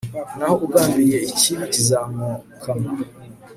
naho 0.37 0.55
ugambiriye 0.65 1.19
ikibi, 1.29 1.63
kizamwokama 1.73 2.89